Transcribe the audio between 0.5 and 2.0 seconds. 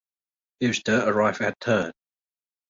Fewster arrived at third.